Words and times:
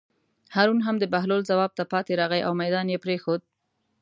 هارون 0.55 0.79
هم 0.87 0.95
د 0.99 1.03
بهلول 1.13 1.41
ځواب 1.49 1.71
ته 1.77 1.83
پاتې 1.91 2.11
راغی 2.21 2.41
او 2.47 2.53
مېدان 2.61 2.85
یې 2.93 3.03
پرېښود. 3.05 3.41